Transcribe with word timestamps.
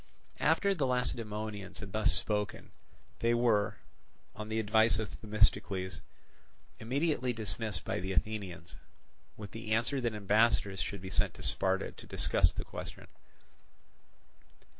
After 0.39 0.73
the 0.73 0.87
Lacedaemonians 0.87 1.77
had 1.77 1.91
thus 1.91 2.11
spoken, 2.11 2.71
they 3.19 3.35
were, 3.35 3.77
on 4.35 4.49
the 4.49 4.59
advice 4.59 4.97
of 4.97 5.11
Themistocles, 5.21 6.01
immediately 6.79 7.33
dismissed 7.33 7.85
by 7.85 7.99
the 7.99 8.11
Athenians, 8.11 8.75
with 9.37 9.51
the 9.51 9.71
answer 9.73 10.01
that 10.01 10.15
ambassadors 10.15 10.81
should 10.81 11.01
be 11.01 11.11
sent 11.11 11.35
to 11.35 11.43
Sparta 11.43 11.91
to 11.91 12.07
discuss 12.07 12.51
the 12.51 12.65
question. 12.65 13.09